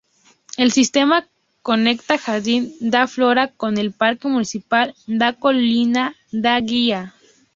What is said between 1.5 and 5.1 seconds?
conecta Jardim da Flora con el Parque Municipal